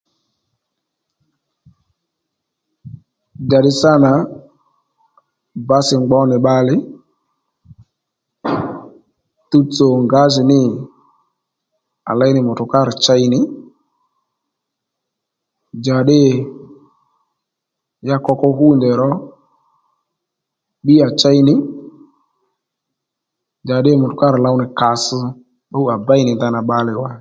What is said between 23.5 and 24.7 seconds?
njàddî mùtùkárì low nì